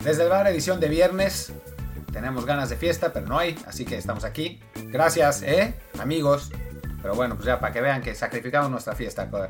[0.00, 1.52] Desde el bar edición de viernes.
[2.10, 4.58] Tenemos ganas de fiesta, pero no hay, así que estamos aquí.
[4.86, 5.74] Gracias, ¿eh?
[6.00, 6.50] Amigos.
[7.02, 9.48] Pero bueno, pues ya para que vean que sacrificamos nuestra fiesta para,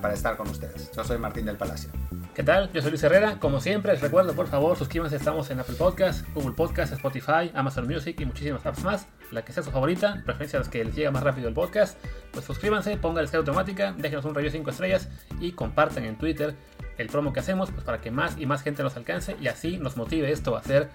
[0.00, 0.90] para estar con ustedes.
[0.92, 1.90] Yo soy Martín del Palacio.
[2.34, 2.70] ¿Qué tal?
[2.72, 3.38] Yo soy Luis Herrera.
[3.38, 5.16] Como siempre, les recuerdo, por favor, suscríbanse.
[5.16, 9.06] Estamos en Apple Podcast, Google Podcast, Spotify, Amazon Music y muchísimas apps más.
[9.30, 11.98] La que sea su favorita, preferencia a los que les llega más rápido el podcast.
[12.32, 15.08] Pues suscríbanse, pongan la escala automática, déjenos un rayo 5 estrellas
[15.40, 16.54] y compartan en Twitter
[16.98, 19.78] el promo que hacemos pues para que más y más gente nos alcance y así
[19.78, 20.88] nos motive esto a hacer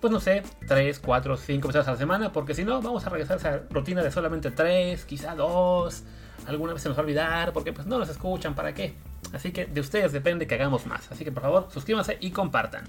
[0.00, 3.10] pues no sé, 3, 4, 5 veces a la semana, porque si no, vamos a
[3.10, 6.02] regresar a esa rutina de solamente 3, quizá 2,
[6.46, 8.94] alguna vez se nos va a olvidar, porque pues no nos escuchan, ¿para qué?
[9.32, 11.10] Así que de ustedes depende que hagamos más.
[11.10, 12.84] Así que por favor, suscríbanse y compartan.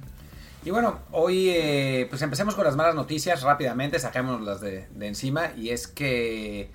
[0.64, 5.52] Y bueno, hoy eh, pues empecemos con las malas noticias rápidamente, saquémoslas de, de encima.
[5.56, 6.70] Y es que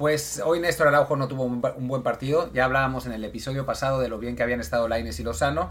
[0.00, 2.50] pues hoy Néstor Araujo no tuvo un, buen partido.
[2.54, 5.68] Ya hablábamos en el episodio pasado de lo bien que habían estado Laines y Lozano.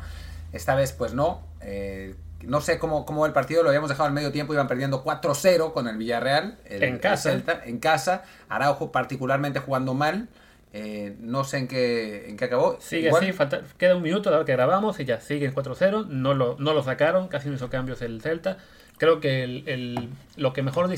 [0.53, 1.41] Esta vez pues no.
[1.61, 2.13] Eh,
[2.43, 5.73] no sé cómo, cómo el partido, lo habíamos dejado al medio tiempo, iban perdiendo 4-0
[5.73, 6.59] con el Villarreal.
[6.65, 7.41] en casa.
[7.65, 8.21] en casa.
[8.49, 10.29] Araujo particularmente jugando mal.
[10.73, 12.77] Eh, no sé en qué, en qué acabó.
[12.79, 16.05] Sigue así, falta, queda un minuto de que grabamos y ya sigue en 4-0.
[16.05, 18.57] No lo, no lo sacaron, casi no hizo cambios el Celta.
[18.99, 20.89] Creo que el, lo, que mejor,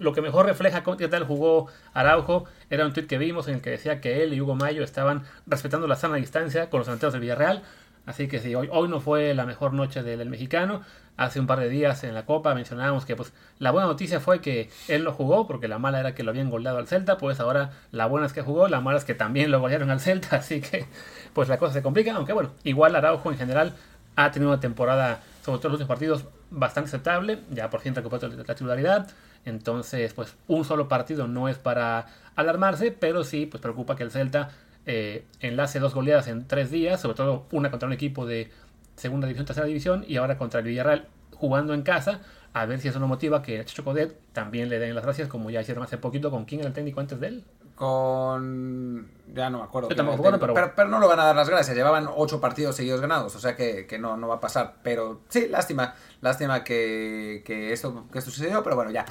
[0.00, 3.60] lo que mejor refleja qué tal jugó Araujo era un tweet que vimos en el
[3.60, 7.12] que decía que él y Hugo Mayo estaban respetando la sana distancia con los delanteros
[7.12, 7.62] del Villarreal.
[8.06, 10.80] Así que sí, hoy, hoy no fue la mejor noche del, mexicano.
[11.18, 14.40] Hace un par de días en la Copa mencionábamos que pues la buena noticia fue
[14.40, 17.38] que él no jugó, porque la mala era que lo habían goleado al Celta, pues
[17.38, 20.36] ahora la buena es que jugó, la mala es que también lo golearon al Celta,
[20.36, 20.86] así que
[21.34, 23.74] pues la cosa se complica, aunque bueno, igual Araujo en general
[24.16, 28.28] ha tenido una temporada, sobre todo los últimos partidos, bastante aceptable, ya por fin recuperó
[28.28, 29.08] la titularidad,
[29.44, 34.10] entonces pues un solo partido no es para alarmarse, pero sí pues preocupa que el
[34.10, 34.50] Celta
[34.86, 38.50] eh, enlace dos goleadas en tres días, sobre todo una contra un equipo de
[38.96, 42.20] segunda división, tercera división, y ahora contra el Villarreal jugando en casa,
[42.52, 45.50] a ver si eso no motiva que Chicho Codet también le den las gracias, como
[45.50, 47.44] ya hicieron hace poquito, ¿con quién era el técnico antes de él?
[47.82, 49.10] Con...
[49.34, 49.88] ya no me acuerdo.
[49.88, 50.88] pero...
[50.88, 53.98] no lo van a dar las gracias, llevaban ocho partidos seguidos ganados, o sea que,
[53.98, 58.62] no, no va a pasar, pero sí, lástima, lástima que, que, esto, que esto sucedió,
[58.62, 59.04] pero bueno, ya.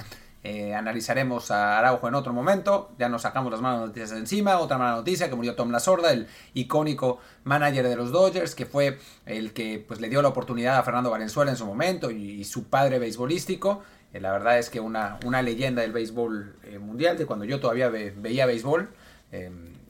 [0.44, 2.90] Eh, analizaremos a Araujo en otro momento.
[2.98, 4.58] Ya nos sacamos las malas noticias de encima.
[4.58, 8.66] Otra mala noticia que murió Tom La Sorda, el icónico manager de los Dodgers, que
[8.66, 12.42] fue el que pues, le dio la oportunidad a Fernando Valenzuela en su momento y,
[12.44, 13.82] su padre beisbolístico.
[14.12, 17.60] Eh, la verdad es que una, una leyenda del béisbol eh, mundial, de cuando yo
[17.60, 18.88] todavía veía béisbol.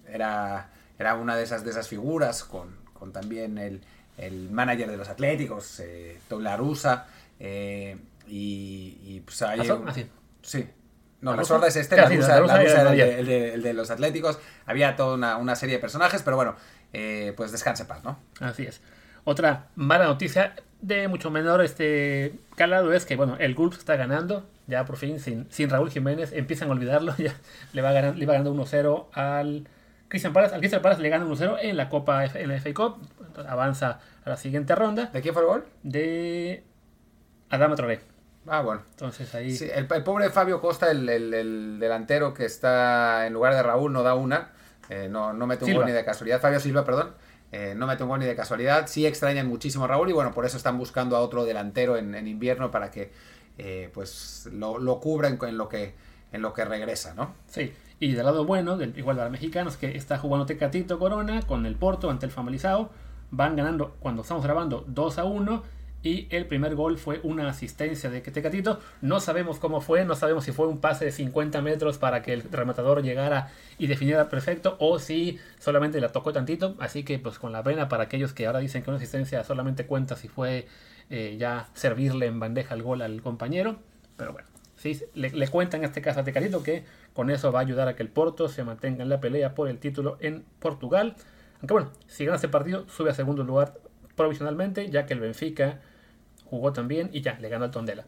[0.07, 3.83] era, era una de esas, de esas figuras con, con también el,
[4.19, 5.83] el, manager de los Atléticos,
[6.29, 7.07] Tom La Russa.
[7.41, 7.97] y,
[8.29, 9.61] y pues ahí...
[10.43, 10.69] Sí.
[11.23, 14.41] No, la, sorda es este, la, rusa, el, de, los Atléticos.
[14.67, 16.57] Había toda una, serie de personajes, pero bueno,
[16.93, 18.19] eh, pues descanse paz, ¿no?
[18.41, 18.81] Así es.
[19.23, 24.45] Otra mala noticia de mucho menor este calado es que, bueno, el Gulf está ganando,
[24.67, 27.35] ya por fin, sin, sin Raúl Jiménez, empiezan a olvidarlo, ya
[27.73, 29.69] le va ganando, le va ganando 1-0 al
[30.09, 32.99] Cristian Palace, al Cristian Palace le gana 1-0 en la Copa, en la FA Cup,
[33.49, 35.07] avanza a la siguiente ronda.
[35.07, 35.65] ¿De quién fue el gol?
[35.83, 36.65] De
[37.49, 38.01] Adama Traoré.
[38.47, 38.83] Ah, bueno.
[38.91, 39.57] Entonces ahí.
[39.73, 44.51] el, pobre Fabio Costa, el, delantero que está en lugar de Raúl, no da una.
[44.89, 46.41] Eh, no, no mete un gol ni de casualidad.
[46.41, 47.15] Fabio Silva, perdón.
[47.53, 48.87] Eh, no mete un gol ni de casualidad.
[48.87, 52.27] Sí extrañan muchísimo a Raúl y bueno, por eso están buscando a otro delantero en,
[52.27, 53.13] invierno para que
[53.59, 55.95] eh, pues lo, lo cubran en lo que
[56.33, 57.35] en lo que regresa, ¿no?
[57.47, 57.73] Sí.
[58.01, 61.67] Y del lado bueno, del, igual de los mexicanos, que está jugando Tecatito Corona con
[61.67, 62.91] el Porto ante el Famalizado.
[63.31, 65.63] Van ganando, cuando estamos grabando, 2 a 1
[66.03, 68.81] y el primer gol fue una asistencia de Tecatito.
[69.01, 72.33] No sabemos cómo fue, no sabemos si fue un pase de 50 metros para que
[72.33, 76.75] el rematador llegara y definiera perfecto o si solamente la tocó tantito.
[76.81, 79.87] Así que pues con la pena para aquellos que ahora dicen que una asistencia solamente
[79.87, 80.67] cuenta si fue
[81.09, 83.77] eh, ya servirle en bandeja el gol al compañero.
[84.17, 87.61] Pero bueno, sí, le, le cuenta en este caso a Tecatito que con eso va
[87.61, 90.45] a ayudar a que el Porto se mantenga en la pelea por el título en
[90.59, 91.15] Portugal.
[91.61, 93.75] Aunque bueno, si gana este partido sube a segundo lugar
[94.17, 95.81] provisionalmente ya que el Benfica
[96.53, 98.05] jugó también y ya, le ganó al Tondela.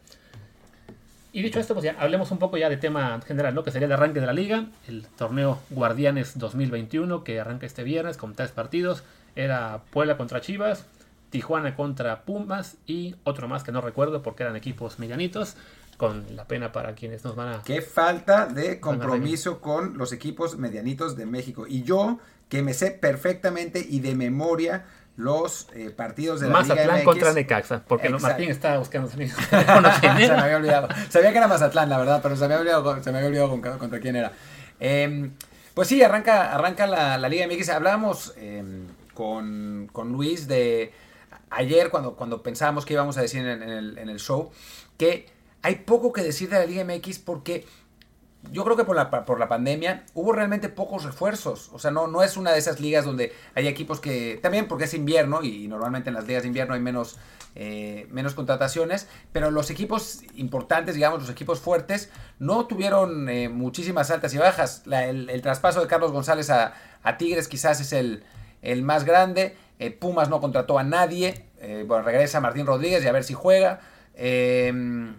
[1.33, 3.63] Y dicho esto, pues ya hablemos un poco ya de tema general, ¿no?
[3.63, 8.17] Que sería el arranque de la liga, el torneo Guardianes 2021 que arranca este viernes
[8.17, 9.03] con tres partidos.
[9.35, 10.85] Era Puebla contra Chivas,
[11.31, 15.57] Tijuana contra Pumas y otro más que no recuerdo porque eran equipos medianitos.
[15.97, 17.63] Con la pena para quienes nos van a.
[17.63, 21.67] Qué falta de compromiso con los equipos medianitos de México.
[21.67, 22.19] Y yo,
[22.49, 24.85] que me sé perfectamente y de memoria
[25.17, 30.57] los eh, partidos de la Mazatlán contra Necaxa, porque Martín estaba buscando se me había
[30.57, 30.89] olvidado.
[31.09, 33.79] Sabía que era Mazatlán, la verdad, pero se me había olvidado, se me había olvidado
[33.79, 34.33] contra quién era.
[34.79, 35.31] Em,
[35.73, 37.69] pues sí, arranca, arranca la, la Liga MX.
[37.69, 40.91] Hablábamos em, con, con, Luis de...
[41.49, 44.51] ayer cuando, cuando pensábamos que íbamos a decir en, el, en el show,
[44.97, 45.27] que
[45.61, 47.65] hay poco que decir de la Liga MX porque
[48.51, 51.69] yo creo que por la, por la pandemia hubo realmente pocos refuerzos.
[51.73, 54.39] O sea, no, no es una de esas ligas donde hay equipos que.
[54.41, 57.17] También porque es invierno y normalmente en las ligas de invierno hay menos,
[57.55, 59.07] eh, menos contrataciones.
[59.31, 62.09] Pero los equipos importantes, digamos, los equipos fuertes,
[62.39, 64.83] no tuvieron eh, muchísimas altas y bajas.
[64.85, 66.73] el, traspaso de Carlos González a,
[67.17, 68.23] Tigres quizás es el,
[68.61, 69.55] el más grande.
[69.79, 71.45] Eh, Pumas no contrató a nadie.
[71.87, 73.81] bueno, regresa Martín Rodríguez y a ver si juega.
[74.15, 75.13] Eh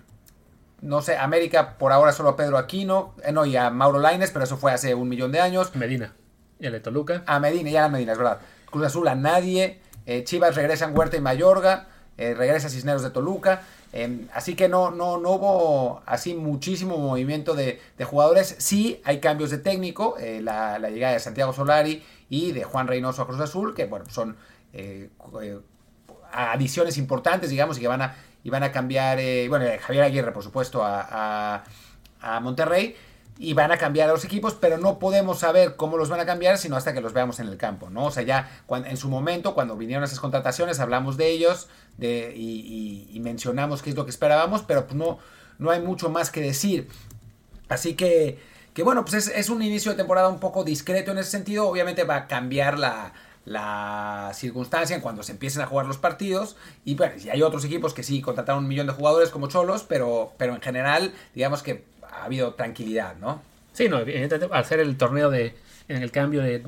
[0.83, 4.31] no sé, América por ahora solo a Pedro Aquino, eh, no, y a Mauro Laines,
[4.31, 5.75] pero eso fue hace un millón de años.
[5.75, 6.15] Medina.
[6.59, 7.23] Y a de Toluca.
[7.27, 8.41] A Medina, ya a Medina, es verdad.
[8.71, 9.81] Cruz Azul a nadie.
[10.07, 11.89] Eh, Chivas regresan Huerta y Mayorga.
[12.19, 13.63] Eh, regresa Cisneros de Toluca.
[13.93, 18.57] Em, así que no, no, no hubo así muchísimo movimiento de, jugadores.
[18.59, 20.17] Sí hay cambios de técnico.
[20.41, 24.07] La, la, llegada de Santiago Solari y de Juan Reynoso a Cruz Azul, que bueno,
[24.09, 24.37] son
[26.33, 28.17] adiciones importantes, digamos, y que van a
[28.47, 31.65] y van a cambiar, eh, bueno, eh, Javier Aguirre, por supuesto, a,
[32.41, 32.95] Monterrey,
[33.39, 36.27] y van a cambiar a los equipos, pero no podemos saber cómo los van a
[36.27, 38.05] cambiar sino hasta que los veamos en el campo, ¿no?
[38.05, 41.67] O sea, ya en su momento, cuando vinieron esas contrataciones, hablamos de ellos
[41.99, 45.19] y, mencionamos qué es lo que esperábamos, pero pues no,
[45.59, 46.89] no hay mucho más que decir.
[47.69, 48.39] Así que,
[48.75, 51.67] que bueno, pues es, es un inicio de temporada un poco discreto en ese sentido.
[51.69, 53.13] Obviamente va a cambiar la,
[53.47, 56.57] la circunstancia en cuando se empiecen a jugar los partidos.
[56.85, 59.87] Y bueno, y hay otros equipos que sí contrataron un millón de jugadores como Cholos,
[59.89, 63.41] pero, pero en general, digamos que ha habido tranquilidad, ¿no?
[63.73, 63.99] Sí, no,
[64.51, 65.55] al ser el torneo de
[65.89, 66.59] en el cambio de,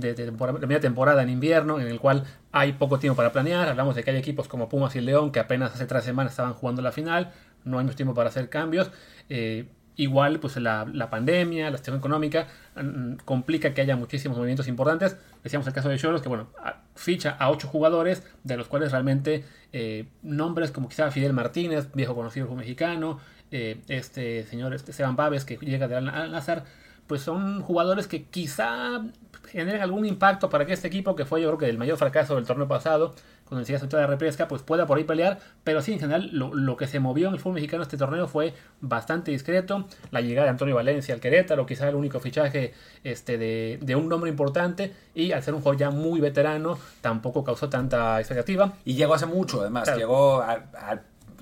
[0.61, 3.69] media temporada en invierno, en el cual hay poco tiempo para planear.
[3.69, 6.55] Hablamos de que hay equipos como Pumas y León que apenas hace tres semanas estaban
[6.55, 7.33] jugando la final,
[7.65, 8.91] no hay mucho tiempo para hacer cambios.
[9.29, 9.67] Eh,
[9.99, 12.47] Igual, pues la, pandemia, la situación económica
[12.77, 15.17] mm, complica que haya muchísimos movimientos importantes.
[15.43, 16.47] Decíamos el caso de Cholos, que bueno,
[16.95, 22.15] ficha a ocho jugadores, de los cuales realmente eh, nombres como quizá Fidel Martínez, viejo
[22.15, 23.19] conocido como mexicano,
[23.51, 26.63] eh, este señor este Esteban Baves, que llega de Al-Nazar,
[27.09, 29.03] pues son jugadores que quizá
[29.51, 32.37] generen algún impacto para que este equipo, que fue yo creo que el mayor fracaso
[32.37, 33.17] del torneo pasado,
[33.49, 35.39] con el de repesca, pues pueda por ahí pelear.
[35.65, 38.53] Pero sí, en general, lo, que se movió en el fútbol mexicano este torneo fue
[38.81, 39.87] bastante discreto.
[40.11, 42.75] La llegada de Antonio Valencia al Querétaro, quizá el único fichaje
[43.05, 44.93] este, de, un nombre importante.
[45.15, 48.75] Y al ser un juego ya muy veterano, tampoco causó tanta expectativa.
[48.85, 49.91] Y llegó hace mucho, además.
[49.97, 50.45] Llegó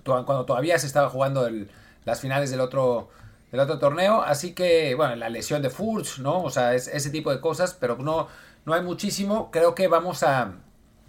[0.05, 1.49] cuando todavía se estaba jugando
[2.05, 3.09] las finales del otro
[3.51, 4.23] del otro torneo.
[4.23, 6.43] Así que, bueno, la lesión de Furch, ¿no?
[6.43, 8.29] O sea, es, ese tipo de cosas, pero no,
[8.65, 9.51] no hay muchísimo.
[9.51, 10.53] Creo que vamos a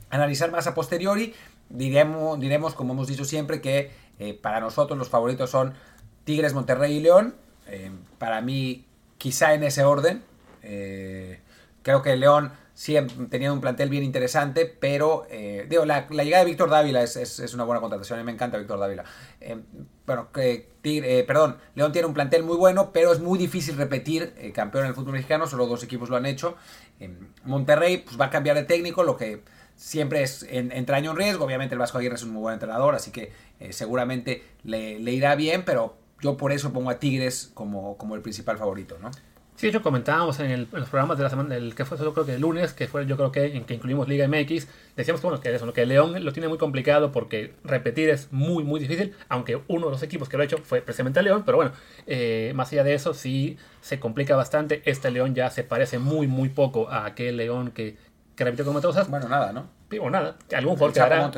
[0.09, 1.33] analizar más a posteriori.
[1.69, 5.74] Diremos, diremos como hemos dicho siempre, que eh, para nosotros los favoritos son
[6.24, 7.36] Tigres, Monterrey y León.
[7.68, 8.86] Eh, para mí,
[9.18, 10.24] quizá en ese orden.
[10.63, 11.39] Eh,
[11.83, 12.95] creo que León sí
[13.30, 15.25] tenía un plantel bien interesante, pero
[15.68, 18.19] digo, la, llegada de Víctor Dávila es, una buena contratación.
[18.19, 19.04] A mí me encanta Víctor Dávila.
[20.06, 20.27] bueno,
[20.81, 24.89] Tigre, perdón, León tiene un plantel muy bueno, pero es muy difícil repetir campeón en
[24.89, 25.48] el fútbol mexicano.
[25.48, 26.56] Solo dos equipos lo han hecho.
[27.45, 29.42] Monterrey pues, va a cambiar de técnico, lo que
[29.78, 31.46] siempre es, en, entraña un riesgo.
[31.46, 33.32] Obviamente el Vasco Aguirre es un muy buen entrenador, así que
[33.62, 38.22] eh, seguramente le, irá bien, pero yo por eso pongo a Tigres como, como el
[38.22, 39.12] principal favorito, ¿no?
[39.57, 42.42] Sí, hecho comentábamos en, los programas de la semana, del que fue creo que el
[42.42, 45.56] lunes, que fue yo creo que en que incluimos Liga MX, decíamos que, bueno, que,
[45.56, 49.88] eso, que León lo tiene muy complicado porque repetir es muy, muy difícil, aunque uno
[49.88, 51.72] de los equipos que lo ha hecho fue precisamente León, pero bueno,
[52.06, 56.28] eh, más allá de eso sí se complica bastante, este León ya se parece muy,
[56.28, 57.98] muy poco a aquel León que,
[58.38, 59.10] que repitió con Matosas.
[59.10, 59.68] Bueno, nada, ¿no?
[60.00, 61.32] O nada, algún jugador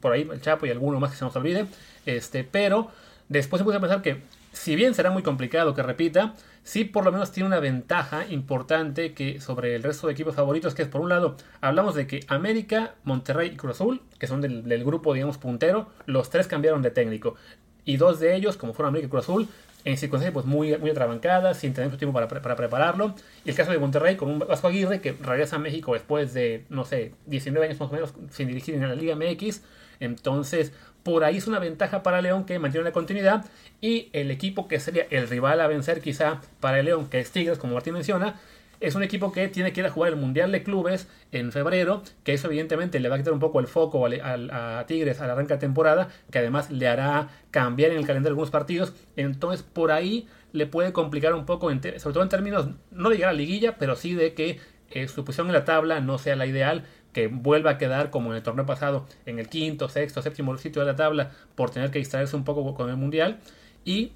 [0.00, 1.66] por ahí, el Chapo y alguno más que se nos olvide.
[2.04, 2.90] Este, pero
[3.28, 4.22] después se puede pensar que,
[4.52, 9.14] si bien será muy complicado que repita, sí por lo menos tiene una ventaja importante
[9.14, 12.20] que sobre el resto de equipos favoritos, que es por un lado, hablamos de que
[12.28, 16.82] América, Monterrey y Cruz Azul, que son del, del grupo, digamos, puntero, los tres cambiaron
[16.82, 17.36] de técnico.
[17.84, 19.48] Y dos de ellos, como fueron América y Cruz Azul,
[19.84, 23.14] en circunstancias pues, muy, muy atrabancadas, sin tener mucho tiempo para, para, prepararlo.
[23.44, 26.64] Y el caso de Monterrey con un Vasco Aguirre que regresa a México después de,
[26.68, 29.62] no sé, 19 años más o menos sin dirigir en la Liga MX.
[30.00, 30.72] Entonces,
[31.02, 33.44] por ahí es una ventaja para León que mantiene la continuidad.
[33.80, 37.58] Y el equipo que sería el rival a vencer quizá para León, que es Tigres,
[37.58, 38.40] como Martín menciona,
[38.82, 42.02] es un equipo que tiene que ir a jugar el Mundial de Clubes en febrero,
[42.24, 45.54] que eso evidentemente le va a quitar un poco el foco a, Tigres al arranque
[45.54, 48.92] de temporada, que además le hará cambiar en el calendario algunos partidos.
[49.16, 53.30] Entonces por ahí le puede complicar un poco, sobre todo en términos no de llegar
[53.30, 54.58] a liguilla, pero sí de que
[54.90, 58.30] eh, su posición en la tabla no sea la ideal, que vuelva a quedar como
[58.30, 61.90] en el torneo pasado en el quinto, sexto, séptimo sitio de la tabla por tener
[61.90, 63.38] que distraerse un poco con el Mundial.
[63.84, 64.12] Y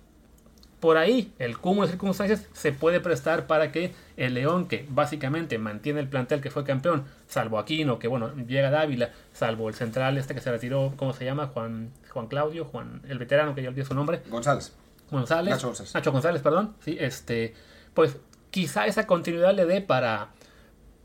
[0.80, 5.59] por ahí el cúmulo de circunstancias se puede prestar para que el León, que básicamente
[5.59, 9.75] mantiene el plantel que fue campeón, salvo Aquino, que bueno, llega a Dávila, salvo el
[9.75, 11.49] central este que se retiró, ¿cómo se llama?
[11.49, 14.23] Juan, Juan Claudio, Juan, el veterano que ya olvidé su nombre.
[14.28, 14.75] González.
[15.11, 15.54] González.
[15.54, 15.95] Nacho González.
[15.95, 16.75] Nacho González, perdón.
[16.80, 17.54] Sí, este,
[17.95, 18.16] pues
[18.50, 20.30] quizá esa continuidad le dé para,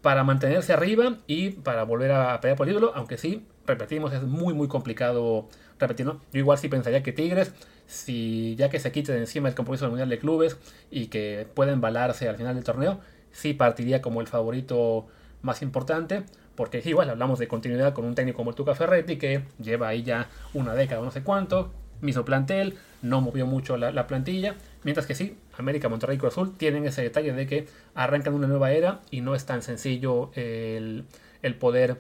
[0.02, 4.24] para mantenerse arriba y para volver a pelear por el ídolo, aunque sí, repetimos, es
[4.24, 5.48] muy, muy complicado
[5.80, 6.22] repetirlo.
[6.32, 7.54] Yo igual sí pensaría que Tigres
[7.92, 10.58] si ya que se quite de encima el compromiso del Mundial de Clubes
[10.90, 13.02] y que pueda embalarse al final del torneo,
[13.32, 15.08] sí partiría como el favorito
[15.42, 16.24] más importante,
[16.56, 20.04] porque igual hablamos de continuidad con un técnico como el Tuca Ferretti, que lleva ahí
[20.04, 25.14] ya una década, no sé cuánto, mismo plantel, no movió mucho la, plantilla, mientras que
[25.14, 29.02] sí, América, Monterrey y Cruz Azul tienen ese detalle de que arrancan una nueva era
[29.12, 31.04] y no es tan sencillo el,
[31.42, 32.00] el poder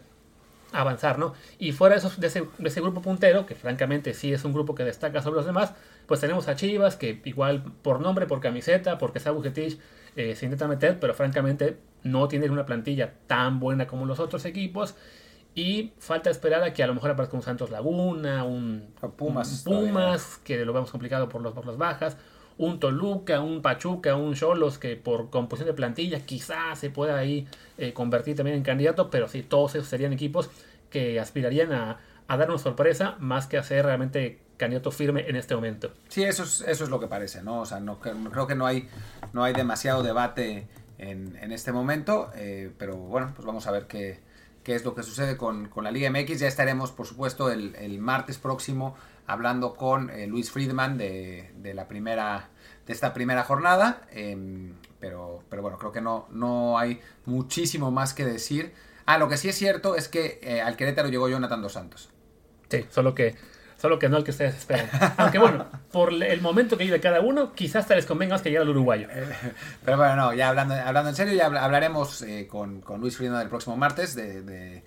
[0.72, 1.34] avanzar, ¿no?
[1.60, 4.84] Y fuera de, esos, de, ese, grupo puntero, que francamente sí es un grupo que
[4.84, 5.74] destaca sobre los demás,
[6.06, 9.80] pues tenemos a Chivas, que igual por nombre, por camiseta, porque Sabu Getich
[10.16, 14.46] eh, se intenta meter, pero francamente no tiene una plantilla tan buena como los otros
[14.46, 14.96] equipos.
[15.54, 20.40] Y falta esperar a que a lo mejor aparezca un Santos Laguna, un Pumas, Pumas
[20.46, 22.18] que lo vemos complicado por, los, por las bajas,
[22.62, 27.48] un Toluca, un Pachuca, un Cholos, que por composición de plantilla quizás se pueda ahí
[27.80, 30.52] eh, convertir también en candidato, pero sí, todos esos serían equipos
[30.92, 35.38] que aspirarían a, a dar una sorpresa más que a ser realmente candidato firme en
[35.38, 35.92] este momento.
[36.10, 37.62] Sí, eso es, eso es lo que parece, ¿no?
[37.62, 38.88] O sea, no, creo que no hay,
[39.34, 40.68] no hay demasiado debate
[41.00, 44.20] en, en este momento, eh, pero bueno, pues vamos a ver qué,
[44.64, 46.42] qué es lo que sucede con, con, la Liga MX.
[46.42, 48.96] Ya estaremos, por supuesto, el, el martes próximo
[49.28, 52.50] hablando con eh, Luis Friedman de, de, la primera
[52.86, 54.02] de esta primera jornada.
[54.12, 58.74] Em, pero, pero bueno, creo que no, no hay muchísimo más que decir.
[59.06, 62.10] Ah, lo que sí es cierto es que eh, al Querétaro llegó Jonathan Dos Santos.
[62.70, 63.36] Sí, solo que
[63.82, 64.88] Solo que no el que ustedes esperan.
[65.18, 68.50] Aunque bueno, por el momento que vive cada uno, quizás te les convenga más que
[68.50, 69.08] llegue al uruguayo.
[69.84, 73.42] Pero bueno, no, ya hablando, hablando en serio, ya hablaremos eh, con, con, Luis Friedman
[73.42, 74.84] el próximo martes de, de,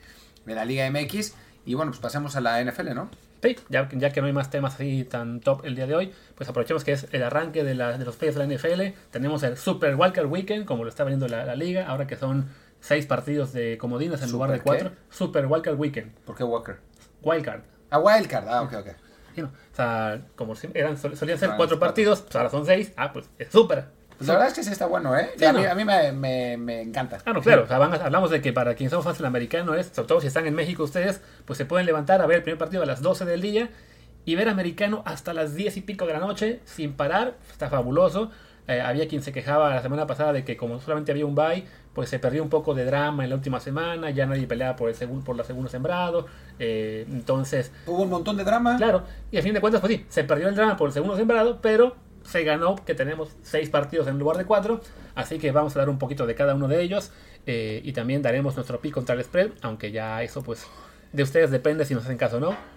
[0.47, 1.35] la Liga MX.
[1.67, 3.11] Y bueno, pues pasemos a la NFL, ¿no?
[3.45, 6.15] Sí, ya, ya, que no hay más temas así tan top el día de hoy,
[6.35, 8.99] pues aprovechemos que es el arranque de, la, de los playoffs de la NFL.
[9.11, 12.49] Tenemos el Super Walker Weekend, como lo está viendo la, la liga, ahora que son
[12.81, 14.93] seis partidos de comodines en lugar de cuatro.
[15.11, 16.15] Super Walker Weekend.
[16.25, 16.79] ¿Por qué Walker?
[17.21, 17.61] Wildcard.
[17.91, 19.45] A Wildcard, ah, ok, ok.
[19.45, 23.51] o sea, como eran, solían ser cuatro partidos, pues ahora son seis, ah, pues es
[23.53, 23.85] súper.
[24.19, 25.31] Pues la verdad es que sí está bueno, ¿eh?
[25.47, 27.19] a, mí, a mí me, me, me, encanta.
[27.25, 27.65] Ah, no, claro.
[27.65, 30.29] O sea, hablamos de que para quienes somos fans del americano es, sobre todo si
[30.29, 33.03] están en México ustedes, pues se pueden levantar a ver el primer partido a las
[33.03, 33.71] 12 del día
[34.25, 37.35] y ver americano hasta las 10 y pico de la noche sin parar.
[37.51, 38.31] Está fabuloso.
[38.67, 41.65] Eh, había quien se quejaba la semana pasada de que como solamente había un bye,
[41.93, 44.89] pues se perdió un poco de drama en la última semana, ya nadie peleaba por
[44.89, 46.27] el segundo, por la segunda sembrado,
[46.59, 47.73] eh, entonces...
[47.87, 48.79] Hubo un montón de drama.
[48.79, 51.15] Claro, y a fin de cuentas, pues sí, se perdió el drama por el segundo
[51.15, 51.95] sembrado, pero
[52.25, 54.81] se ganó que tenemos seis partidos en lugar de cuatro,
[55.15, 57.13] así que vamos a dar un poquito de cada uno de ellos
[57.47, 60.67] eh, y también daremos nuestro pick contra el spread, aunque ya eso pues
[61.13, 62.75] de ustedes depende si nos hacen caso o no.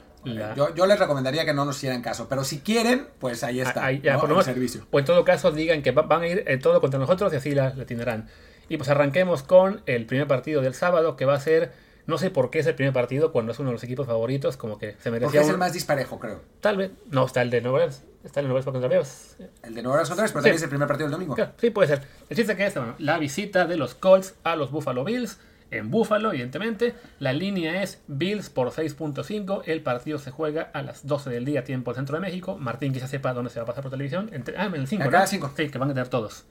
[0.75, 3.85] Yo, les recomendaría que no nos hicieran caso, pero si quieren, pues ahí está.
[3.85, 4.85] Ahí, ya, por servicio.
[4.91, 7.55] O en todo caso digan que van a ir eh, todo contra nosotros y así
[7.55, 8.27] la, la tendrán.
[8.67, 11.71] Y pues arranquemos con el primer partido del sábado, que va a ser,
[12.07, 14.55] no sé por qué es el primer partido cuando es uno de los equipos favoritos,
[14.57, 15.27] como que se merecía.
[15.27, 16.41] Porque es el más disparejo, creo.
[16.61, 16.91] Tal vez.
[17.11, 18.03] No, está el de Nueva Orleans.
[18.23, 19.35] Está el de Nueva Orleans contra Bears.
[19.61, 21.35] El de Nueva Orleans contra Bears, pero también es el primer partido del domingo.
[21.57, 22.01] sí, puede ser.
[22.29, 25.37] El chiste que es, bueno, la visita de los Colts a los Buffalo Bills.
[25.69, 29.63] En Buffalo, evidentemente, la línea es Bills por 6.5.
[29.65, 32.57] El partido se juega a las 12 del día, tiempo del centro de México.
[32.57, 34.31] Martín quizás sepa dónde se va a pasar por televisión.
[34.55, 35.03] ah, en el 5.
[35.03, 35.51] Acá 5.
[35.57, 36.45] Sí, que van a tener todos.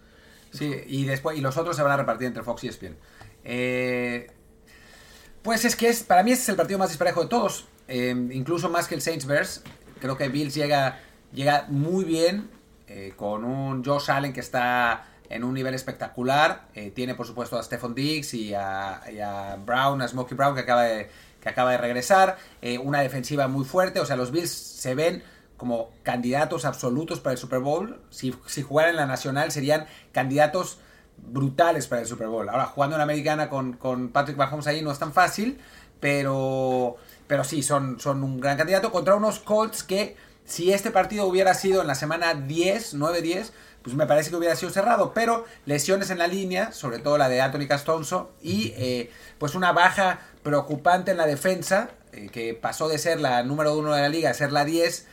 [0.51, 2.97] Sí, y después y los otros se van a repartir entre Fox y ESPN.
[3.45, 4.31] Eh,
[5.47, 7.67] pues es que es, para mí es el partido más disparejo de todos.
[7.87, 9.63] Eh, incluso más que el Saints Bears.
[10.01, 10.99] Creo que Bills llega,
[11.33, 12.51] llega muy bien
[12.89, 16.67] eh, con un Josh Allen que está en un nivel espectacular.
[16.95, 21.09] tiene por supuesto a Stephon Diggs y a, Brown, a Smokey Brown que acaba de,
[21.41, 22.39] que acaba de regresar.
[22.83, 24.01] una defensiva muy fuerte.
[24.01, 25.23] O sea, los Bills se ven
[25.57, 28.01] como candidatos absolutos para el Super Bowl.
[28.11, 30.79] Si, si jugaran en la nacional serían candidatos
[31.19, 32.49] brutales para el Super Bowl.
[32.49, 35.59] Ahora, jugando en Americana con, con Patrick Mahomes ahí no es tan fácil,
[36.01, 36.97] pero,
[37.27, 41.55] pero sí, son, son un gran candidato contra unos Colts que si este partido hubiera
[41.55, 43.51] sido en la semana 10, 9-10,
[43.83, 47.29] pues me parece que hubiera sido cerrado, pero lesiones en la línea, sobre todo la
[47.29, 52.89] de Anthony Castonzo, y eh, pues una baja preocupante en la defensa, eh, que pasó
[52.89, 55.07] de ser la número 1 de la liga a ser la 10,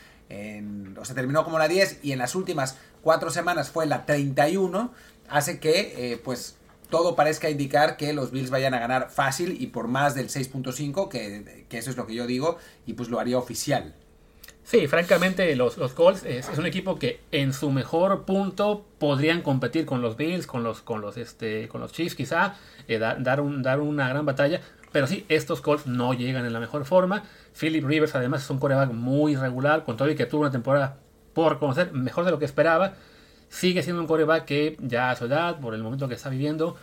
[1.00, 4.92] o sea, terminó como la 10 y en las últimas cuatro semanas fue la 31,
[5.34, 6.58] hace que, eh, pues,
[6.92, 11.10] todo parezca indicar que los Bills vayan a ganar fácil y por más del 6.5,
[11.10, 13.96] que, que, eso es lo que yo digo, y pues lo haría oficial.
[14.64, 19.88] Sí, francamente, los, los Colts es, un equipo que en su mejor punto podrían competir
[19.88, 22.56] con los Bills, con los, con los, este, con los Chiefs quizá,
[22.88, 24.62] eh, dar, un, dar una gran batalla.
[24.92, 27.24] Pero sí, estos Colts no llegan en la mejor forma.
[27.60, 31.00] Philip Rivers además es un coreback muy regular, con todo y que tuvo una temporada
[31.34, 32.94] por conocer mejor de lo que esperaba.
[33.54, 36.76] Sigue siendo un coreback que ya a su edad, por el momento que está viviendo,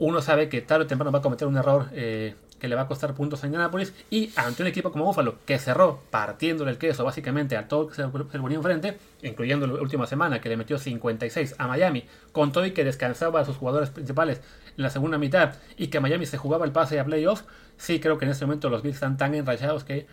[0.00, 2.82] uno sabe que tarde o temprano va a cometer un error eh, que le va
[2.82, 3.94] a costar puntos a Indianapolis.
[4.10, 7.94] Y ante un equipo como Buffalo, que cerró partiéndole el queso básicamente a todo que
[7.94, 12.50] se le ponía enfrente, incluyendo la última semana que le metió 56 a Miami, con
[12.50, 14.40] todo y que descansaba a sus jugadores principales
[14.76, 17.44] en la segunda mitad y que Miami se jugaba el pase a playoffs,
[17.76, 20.08] sí creo que en este momento los Bills están tan enrachados que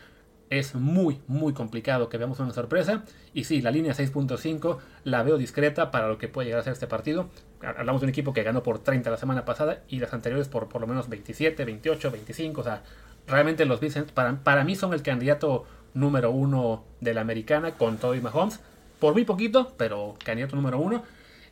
[0.49, 3.03] es muy, muy complicado que veamos una sorpresa.
[3.33, 6.73] Y sí, la línea 6.5 la veo discreta para lo que puede llegar a ser
[6.73, 7.29] este partido.
[7.61, 10.69] Hablamos de un equipo que ganó por 30 la semana pasada y las anteriores por
[10.69, 12.61] por lo menos 27, 28, 25.
[12.61, 12.83] O sea,
[13.27, 17.97] realmente los Bills para, para mí son el candidato número uno de la americana con
[17.97, 18.59] Toby Mahomes.
[18.99, 21.03] Por muy poquito, pero candidato número uno.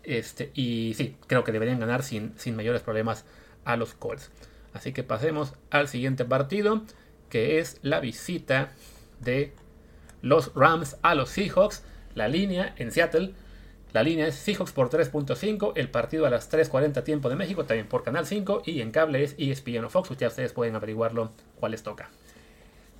[0.04, 3.26] Este, y sí, creo que deberían ganar sin, sin mayores problemas
[3.66, 4.32] a los Colts.
[4.74, 6.82] Así que pasemos al siguiente partido
[7.30, 8.72] que es la visita
[9.20, 9.54] de
[10.22, 11.84] los Rams a los Seahawks.
[12.14, 13.34] La línea en Seattle.
[13.94, 15.74] La línea es Seahawks por 3.5.
[15.76, 18.64] El partido a las 3.40 tiempo de México, también por Canal 5.
[18.66, 20.10] Y en cable es ESPN o Fox.
[20.18, 22.10] Ya ustedes pueden averiguarlo cuál les toca.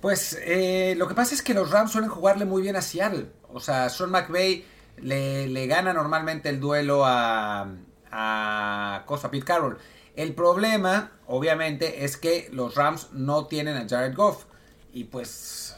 [0.00, 3.26] Pues eh, lo que pasa es que los Rams suelen jugarle muy bien a Seattle.
[3.52, 4.64] O sea, Sean McVay
[4.98, 7.68] le, gana normalmente el duelo a,
[8.10, 9.78] a Cosa Pete Carroll.
[10.16, 14.46] El problema, obviamente, es que los Rams no tienen a Jared Goff.
[14.92, 15.76] Y pues,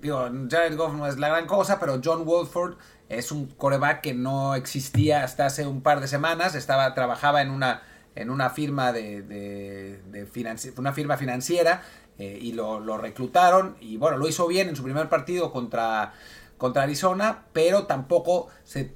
[0.00, 2.76] digo, Jared Goff no es la gran cosa, pero John Wolford
[3.08, 6.54] es un coreback que no existía hasta hace un par de semanas.
[6.54, 7.82] Estaba, trabajaba en una,
[8.14, 10.28] en una firma de, de,
[10.76, 11.82] una firma financiera
[12.16, 13.76] eh, y lo reclutaron.
[13.80, 16.14] Y bueno, lo hizo bien en su primer partido contra
[16.60, 18.92] contra Arizona, pero tampoco se,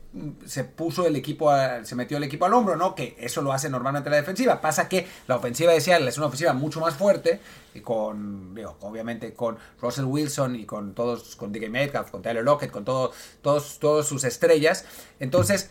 [0.76, 1.50] puso el equipo,
[1.82, 2.94] se metió el equipo al hombro, ¿no?
[2.94, 4.60] Que eso lo hace normalmente la defensiva.
[4.60, 7.40] Pasa que la ofensiva de Seattle es una ofensiva mucho más fuerte,
[7.72, 12.70] y con, obviamente con Russell Wilson y con todos, con DK Metcalf, con Tyler Lockett,
[12.70, 14.84] con todo, todos, todos sus estrellas.
[15.18, 15.70] Entonces,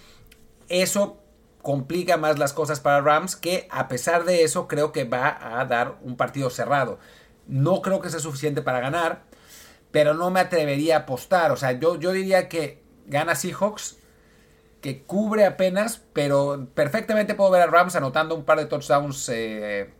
[0.69, 1.19] eso
[1.61, 5.63] complica más las cosas para Rams, que a pesar de eso creo que va a
[5.65, 6.97] dar un partido cerrado.
[7.45, 9.31] No creo que sea suficiente para ganar
[9.93, 11.51] pero no me atrevería a apostar.
[11.51, 13.99] O sea, yo, yo diría que gana Seahawks,
[14.81, 19.93] que cubre apenas, pero perfectamente puedo ver a Rams anotando un par de touchdowns eh,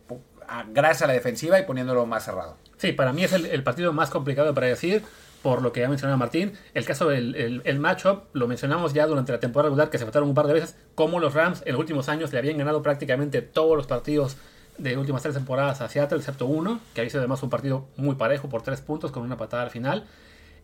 [0.72, 2.58] gracias a la defensiva y poniéndolo más cerrado.
[2.76, 5.04] Sí, para mí es el, partido más complicado para decir,
[5.42, 6.54] por lo que ya mencionaba Martín.
[6.74, 10.28] El caso del el, matchup, lo mencionamos ya durante la temporada regular, que se faltaron
[10.28, 13.42] un par de veces, como los Rams en los últimos años le habían ganado prácticamente
[13.42, 14.36] todos los partidos
[14.78, 18.16] de últimas tres temporadas a Seattle, excepto uno, que había sido además un partido muy
[18.16, 20.04] parejo por tres puntos con una patada al final.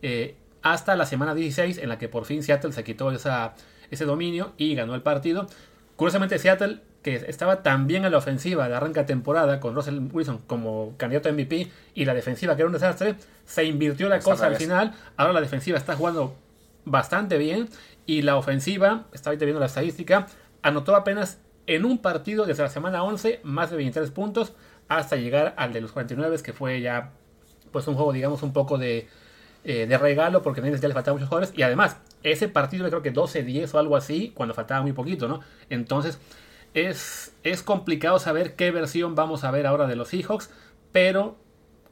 [0.01, 3.55] Eh, hasta la semana 16 en la que por fin Seattle se quitó esa,
[3.89, 5.47] ese dominio y ganó el partido.
[5.95, 10.39] Curiosamente Seattle, que estaba tan bien en la ofensiva de arranca temporada con Russell Wilson
[10.47, 14.47] como candidato a MVP y la defensiva que era un desastre, se invirtió la cosa
[14.47, 14.93] al final.
[15.17, 16.35] Ahora la defensiva está jugando
[16.85, 17.69] bastante bien
[18.05, 20.27] y la ofensiva, estaba viendo la estadística,
[20.61, 24.53] anotó apenas en un partido desde la semana 11, más de 23 puntos,
[24.87, 27.11] hasta llegar al de los 49, que fue ya
[27.71, 29.07] pues un juego, digamos, un poco de,
[29.63, 31.53] eh, de regalo, porque ya le faltaban muchos jugadores.
[31.57, 35.39] Y además, ese partido creo que 12-10 o algo así, cuando faltaba muy poquito, ¿no?
[35.69, 36.19] Entonces,
[36.73, 40.49] es, es complicado saber qué versión vamos a ver ahora de los Seahawks,
[40.91, 41.37] pero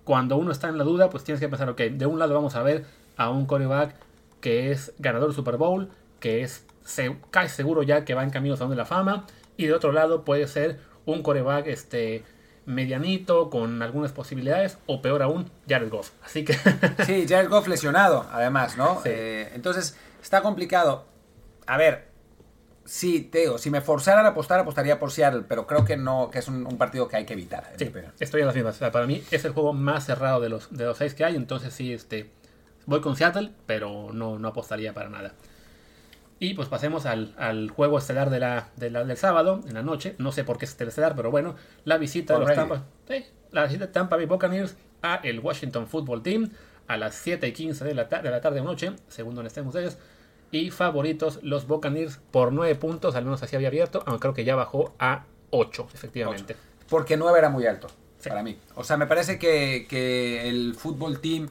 [0.03, 2.55] cuando uno está en la duda, pues tienes que pensar, ok, de un lado vamos
[2.55, 3.95] a ver a un coreback
[4.41, 8.31] que es ganador del Super Bowl, que es se, casi seguro ya que va en
[8.31, 9.25] camino a de la fama,
[9.59, 12.23] y de otro lado puede ser un coreback este,
[12.65, 16.11] medianito con algunas posibilidades o peor aún Jared Goff.
[16.23, 16.53] Así que
[17.05, 19.01] sí, Jared Goff lesionado además, ¿no?
[19.03, 21.05] Eh, entonces está complicado.
[21.67, 22.07] A ver,
[22.85, 26.39] sí, Teo, si me forzara a apostar apostaría por Seattle, pero creo que no, que
[26.39, 27.73] es un, partido que hay que evitar.
[27.75, 27.91] Sí,
[28.21, 28.77] estoy en las mismas.
[28.77, 31.73] para mí es el juego más cerrado de los de los seis que hay, entonces
[31.73, 32.31] sí, este,
[32.85, 35.33] voy con Seattle, pero no, no apostaría para nada.
[36.39, 40.15] Y pues pasemos al, juego estelar de la, del sábado, en la noche.
[40.17, 41.55] No sé por qué es estelar, pero bueno.
[41.83, 42.83] La visita de los Tampa,
[43.51, 46.51] la visita de Tampa Bay Buccaneers a el Washington Football Team
[46.87, 49.67] a las 7 y 15 de la, de la tarde o noche, según donde estén
[49.67, 49.97] ustedes.
[50.51, 54.43] Y favoritos los Buccaneers por 9 puntos, al menos así había abierto, aunque creo que
[54.45, 56.55] ya bajó a 8, efectivamente.
[56.89, 57.89] Porque 9 era muy alto
[58.27, 58.57] para mí.
[58.75, 61.49] O sea, me parece que, que el Football Team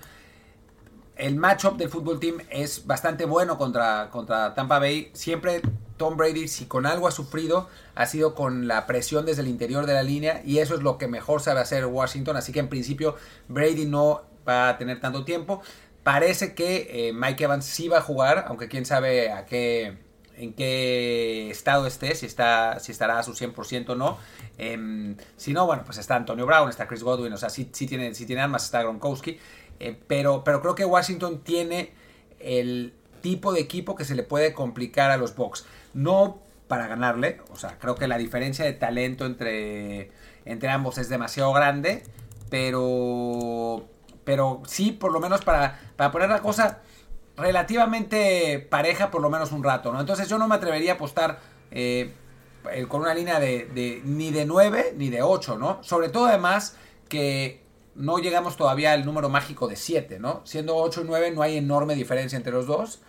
[1.19, 5.11] el matchup del fútbol team es bastante bueno contra, contra Tampa Bay.
[5.13, 5.61] Siempre
[5.97, 9.85] Tom Brady, si con algo ha sufrido, ha sido con la presión desde el interior
[9.85, 12.37] de la línea y eso es lo que mejor sabe hacer Washington.
[12.37, 13.17] Así que en principio
[13.49, 15.61] Brady no va a tener tanto tiempo.
[16.05, 19.99] Parece que eh, Mike Evans sí va a jugar, aunque quién sabe a qué,
[20.37, 24.19] en qué estado esté, si, está, si estará a su 100% o no.
[24.57, 28.15] Em, si no, bueno, pues está Antonio Brown, está Chris Godwin, o sea, sí, tiene,
[28.15, 29.39] sí tiene armas, está Gronkowski.
[29.81, 31.93] Eh, pero, pero creo que Washington tiene
[32.39, 35.67] el tipo de equipo que se le puede complicar a los Bucks.
[35.95, 40.11] No para ganarle, o sea, creo que la diferencia de talento entre,
[40.45, 42.03] entre ambos es demasiado grande,
[42.51, 43.89] pero
[44.25, 46.83] pero sí, por lo menos para, para poner la cosa
[47.39, 50.01] relativamente pareja por lo menos un rato, ¿no?
[50.01, 52.13] Entonces yo no me atrevería a apostar eh,
[52.89, 55.83] con una línea de, ni de 9 ni de 8, ¿no?
[55.83, 56.77] Sobre todo además
[57.09, 57.63] que
[57.99, 60.41] no llegamos todavía al número mágico de 7, ¿no?
[60.45, 63.01] Siendo 8 y 9 no hay enorme diferencia entre los dos.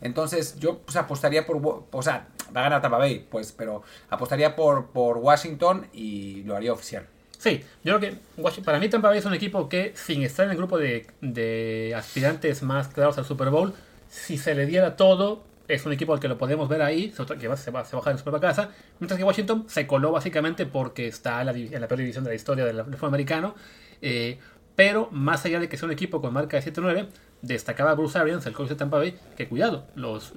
[0.00, 1.86] Entonces yo pues, apostaría por...
[1.90, 6.56] O sea, va a ganar Tampa Bay, pues, pero apostaría por, por Washington y lo
[6.56, 7.06] haría oficial.
[7.38, 8.18] Sí, yo creo
[8.52, 11.94] que para mí Tampa Bay es un equipo que, sin estar en el grupo de,
[11.96, 13.74] aspirantes más claros al Super Bowl,
[14.08, 17.46] si se le diera todo, es un equipo al que lo podemos ver ahí, que
[17.46, 20.66] va, se, va, se baja en su propia casa, mientras que Washington se coló básicamente
[20.66, 23.54] porque está en la, en la peor división de la historia del fútbol americano.
[24.02, 24.38] Eh,
[24.76, 27.08] pero más allá de que sea un equipo con marca de 7-9,
[27.42, 29.86] destacaba Bruce Arians, el coach de Tampa Bay, que cuidado,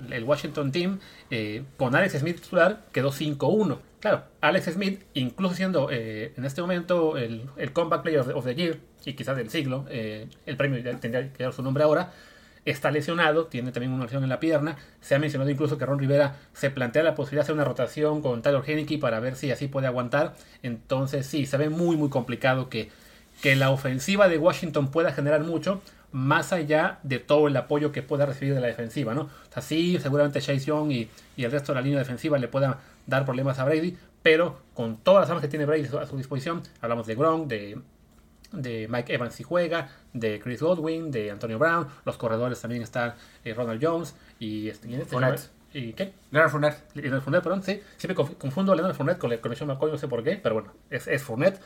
[0.09, 3.77] el Washington Team eh, con Alex Smith titular quedó 5-1.
[3.99, 8.55] Claro, Alex Smith, incluso siendo eh, en este momento el, el, Comeback Player of the
[8.55, 12.11] Year y quizás del siglo, el premio tendría que dar su nombre ahora,
[12.65, 14.77] está lesionado, tiene también una lesión en la pierna.
[15.01, 18.21] Se ha mencionado incluso que Ron Rivera se plantea la posibilidad de hacer una rotación
[18.21, 20.35] con Tyler Henneke para ver si así puede aguantar.
[20.61, 22.89] Entonces, sí, se ve muy, muy complicado que
[23.41, 28.03] que la ofensiva de Washington pueda generar mucho, más allá de todo el apoyo que
[28.03, 29.23] pueda recibir de la defensiva, ¿no?
[29.23, 32.75] O sea, sí, seguramente Chase Young y, el resto de la línea defensiva le puedan
[33.07, 36.61] dar problemas a Brady, pero con todas las armas que tiene Brady a su disposición,
[36.81, 37.79] hablamos de Gronk, de,
[38.51, 43.15] de Mike Evans si juega, de Chris Godwin, de Antonio Brown, los corredores también están
[43.43, 45.15] eh, Ronald Jones y, este, este
[45.73, 46.13] ¿Y qué?
[46.31, 46.77] Leonard Fournette.
[46.95, 47.81] Leonard Fournette, perdón, sí.
[47.95, 50.73] Siempre confundo a Leonard Fournette con la conexión McCoy, no sé por qué, pero bueno,
[50.89, 51.61] es, es Fournette.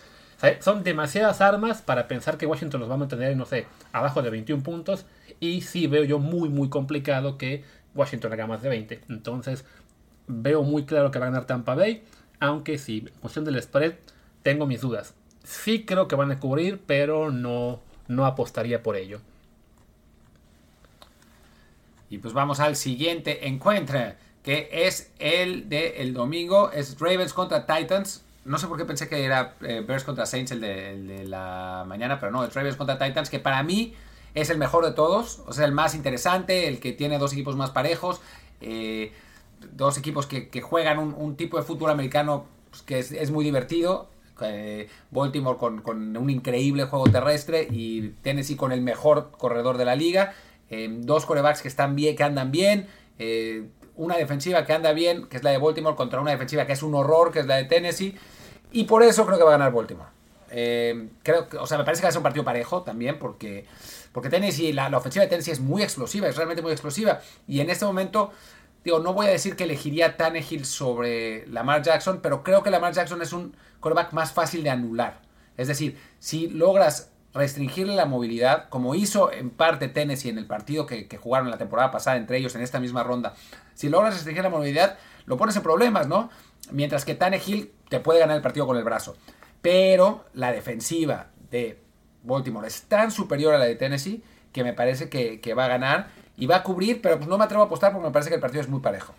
[0.60, 4.30] Son demasiadas armas para pensar que Washington los va a mantener, no sé, abajo de
[4.30, 5.06] 21 puntos.
[5.40, 9.02] Y sí veo yo muy, muy complicado que Washington haga más de 20.
[9.10, 9.66] Entonces,
[10.28, 12.04] veo muy claro que va a ganar Tampa Bay.
[12.40, 13.94] Aunque sí, en cuestión del spread,
[14.44, 15.14] tengo mis dudas.
[15.44, 19.22] Sí creo que van a cubrir, pero no, no apostaría por ello.
[22.10, 24.00] Y pues vamos al siguiente encuentro,
[24.44, 29.10] que es el de el domingo, es Ravens contra Titans no sé por qué pensé
[29.10, 32.98] que era eh, Bears contra Saints el de, la mañana, pero no, el Ravens contra
[32.98, 33.96] Titans, que para mí
[34.36, 37.56] es el mejor de todos, o sea, el más interesante, el que tiene dos equipos
[37.56, 38.22] más parejos,
[38.62, 39.12] eh,
[39.74, 44.10] dos equipos que, juegan un, tipo de fútbol americano pues, que es, muy divertido.
[44.42, 49.96] Eh, Baltimore con, un increíble juego terrestre y Tennessee con el mejor corredor de la
[49.96, 50.34] liga.
[51.00, 52.88] dos corebacks que están bien, que andan bien.
[53.96, 56.84] una defensiva que anda bien, que es la de Baltimore, contra una defensiva que es
[56.84, 58.16] un horror, que es la de Tennessee.
[58.76, 60.10] Y por eso creo que va a ganar Baltimore.
[60.52, 63.66] Eh, creo o sea, me parece que va a ser un partido parejo también, porque,
[64.12, 67.22] porque Tennessee, la, ofensiva de Tennessee es muy explosiva, es realmente muy explosiva.
[67.48, 68.34] Y en este momento,
[68.84, 72.92] digo, no voy a decir que elegiría Tannehill sobre Lamar Jackson, pero creo que Lamar
[72.92, 75.22] Jackson es un quarterback más fácil de anular.
[75.56, 80.86] Es decir, si logras restringirle la movilidad, como hizo en parte Tennessee en el partido
[80.86, 83.36] que, que jugaron la temporada pasada entre ellos en esta misma ronda,
[83.74, 86.30] si logras restringir la movilidad, lo pones en problemas, ¿no?
[86.72, 89.16] Mientras que Tannehill te puede ganar el partido con el brazo.
[89.62, 91.80] Pero la defensiva de
[92.24, 96.08] Baltimore es tan superior a la de Tennessee que me parece que, va a ganar
[96.38, 98.36] y va a cubrir, pero pues no me atrevo a apostar porque me parece que
[98.36, 99.14] el partido es muy parejo.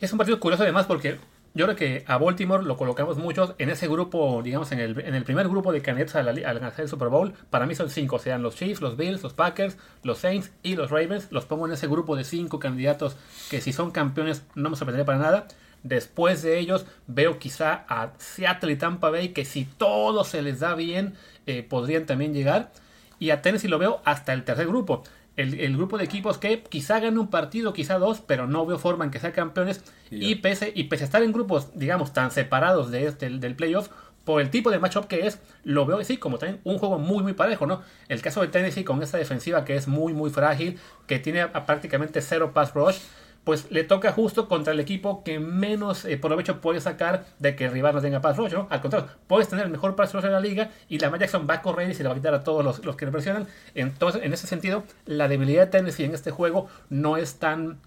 [0.00, 1.18] Es un partido curioso además porque
[1.54, 5.48] yo creo que a Baltimore lo colocamos muchos en ese grupo, digamos, en el, primer
[5.48, 7.32] grupo de candidatos al, ganar el Super Bowl.
[7.50, 10.90] Para mí son cinco, sean los Chiefs, los Bills, los Packers, los Saints y los
[10.90, 11.28] Ravens.
[11.30, 13.16] Los pongo en ese grupo de cinco candidatos
[13.50, 15.46] que si son campeones no me sorprendería para nada.
[15.84, 20.60] Después de ellos veo quizá a Seattle y Tampa Bay que si todo se les
[20.60, 21.14] da bien
[21.46, 22.72] eh, podrían también llegar.
[23.18, 25.04] Y a Tennessee lo veo hasta el tercer grupo.
[25.36, 29.04] El, grupo de equipos que quizá ganen un partido, quizá dos, pero no veo forma
[29.04, 29.82] en que sean campeones.
[30.10, 33.88] Y, pese, y pese a estar en grupos, digamos, tan separados de este, del playoff,
[34.24, 37.22] por el tipo de matchup que es, lo veo así como también un juego muy,
[37.22, 37.82] muy parejo, ¿no?
[38.08, 42.22] El caso de Tennessee con esta defensiva que es muy, muy frágil, que tiene prácticamente
[42.22, 42.98] cero pass rush
[43.44, 47.66] pues le toca justo contra el equipo que menos eh, provecho puede sacar de que
[47.66, 48.66] el rival no tenga pass rush, ¿no?
[48.70, 51.54] Al contrario, puedes tener el mejor pass rush de la liga y la Jackson va
[51.54, 53.46] a correr y se le va a quitar a todos los, que le presionan.
[53.74, 57.78] Entonces, en ese sentido, la debilidad de Tennessee en este juego no es tan,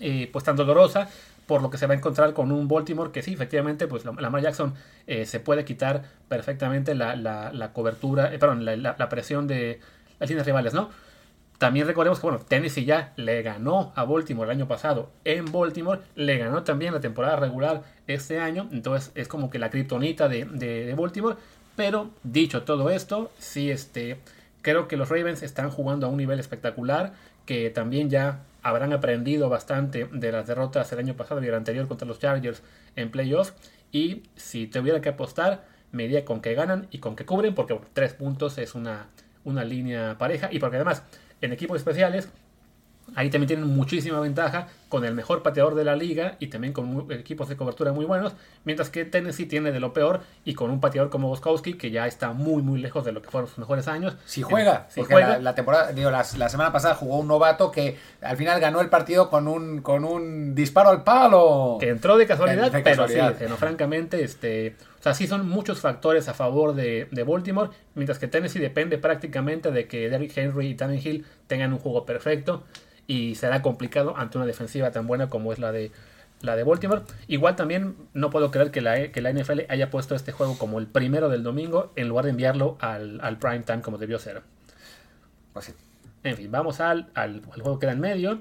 [0.00, 1.08] eh, pues, tan dolorosa
[1.46, 4.42] por lo que se va a encontrar con un Baltimore que sí, efectivamente, pues Lamar
[4.42, 4.74] Jackson
[5.06, 9.80] eh, se puede quitar perfectamente la, cobertura, perdón, la, presión de
[10.20, 10.90] las líneas rivales, ¿no?
[11.58, 16.00] También recordemos que, bueno, Tennessee ya le ganó a Baltimore el año pasado en Baltimore,
[16.14, 20.44] le ganó también la temporada regular este año, entonces es como que la kriptonita de,
[20.44, 21.36] de, Baltimore.
[21.74, 24.18] Pero dicho todo esto, sí, este,
[24.62, 27.12] creo que los Ravens están jugando a un nivel espectacular,
[27.44, 31.88] que también ya habrán aprendido bastante de las derrotas el año pasado y el anterior
[31.88, 32.62] contra los Chargers
[32.94, 33.54] en playoffs.
[33.90, 37.80] Y si tuviera que apostar, me iría con que ganan y con que cubren, porque
[37.94, 39.06] tres puntos es una,
[39.44, 40.48] una línea pareja.
[40.52, 41.02] Y porque además,
[41.40, 42.28] en equipos especiales,
[43.14, 47.10] Ahí también tienen muchísima ventaja con el mejor pateador de la liga y también con
[47.10, 50.80] equipos de cobertura muy buenos, mientras que Tennessee tiene de lo peor y con un
[50.80, 53.88] pateador como Boskowski que ya está muy muy lejos de lo que fueron sus mejores
[53.88, 54.16] años.
[54.24, 55.38] Si juega, si juega.
[55.38, 59.30] La, temporada, digo, la, semana pasada jugó un novato que al final ganó el partido
[59.30, 61.78] con un con un disparo al palo.
[61.80, 63.18] Que entró de casualidad, pero sí,
[63.56, 68.26] francamente, este, o sea, sí son muchos factores a favor de, de, Baltimore, mientras que
[68.26, 72.64] Tennessee depende prácticamente de que Derrick Henry y Hill tengan un juego perfecto
[73.06, 75.92] y será complicado ante una defensiva tan buena como es la de
[76.40, 77.02] la de Baltimore.
[77.26, 80.78] Igual también no puedo creer que la, que la NFL haya puesto este juego como
[80.78, 84.42] el primero del domingo en lugar de enviarlo al, al prime time como debió ser.
[85.52, 85.74] Pues
[86.24, 88.40] en fin, vamos al, al, juego que era en medio.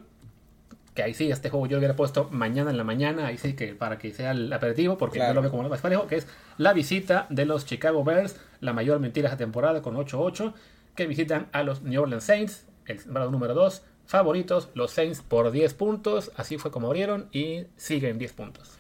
[0.98, 3.54] Que ahí sí, este juego yo lo hubiera puesto mañana en la mañana, ahí sí
[3.54, 6.16] que para que sea el aperitivo, porque yo lo veo como lo más parejo, que
[6.16, 6.26] es
[6.58, 10.56] la visita de los Chicago Bears, la mayor mentira de esta temporada con 8-8,
[10.96, 15.72] que visitan a los New Orleans Saints, el número 2, favoritos, los Saints por 10
[15.76, 18.72] puntos, así fue como abrieron y siguen 10 puntos.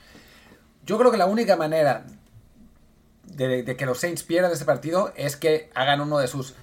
[0.87, 2.07] Yo creo que la única manera
[3.25, 6.55] de, que los Saints pierdan este partido es que hagan uno de sus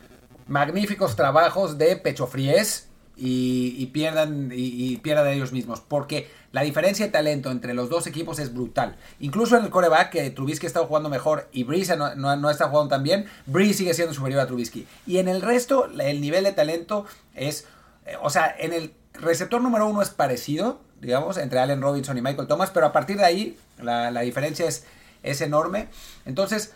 [0.49, 7.13] magníficos trabajos de pecho fríes y, pierdan y, pierdan ellos mismos, porque la diferencia de
[7.13, 8.97] talento entre los dos equipos es brutal.
[9.21, 12.91] Incluso en el coreback, que Trubisky está jugando mejor y Breeze no, no, está jugando
[12.91, 14.87] tan bien, Breeze sigue siendo superior a Trubisky.
[15.07, 17.67] Y en el resto, el nivel de talento es
[18.07, 22.23] eh, o sea, en el receptor número uno es parecido, digamos, entre Allen Robinson y
[22.23, 24.85] Michael Thomas, pero a partir de ahí la, diferencia es,
[25.23, 25.89] es, enorme.
[26.25, 26.73] Entonces,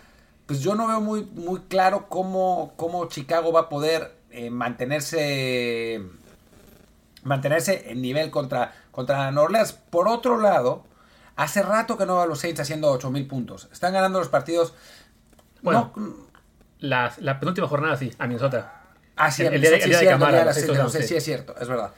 [0.47, 6.03] pues yo no veo muy, muy claro cómo, cómo Chicago va a poder eh, mantenerse
[7.29, 9.73] mantenerse en nivel contra, contra Orleans.
[9.73, 10.85] Por otro lado,
[11.37, 13.69] hace rato que no va los Saints haciendo 8000 puntos.
[13.73, 14.75] Están ganando los partidos.
[15.63, 15.93] Bueno,
[16.81, 18.83] la, la penúltima jornada sí, a Minnesota.
[19.17, 21.93] Ah, sí, el, día, de, sí, es cierto, es verdad.